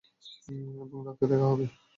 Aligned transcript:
এবং 0.83 0.99
রাতে 1.07 1.25
দেখা 1.27 1.47
হবে। 1.51 1.65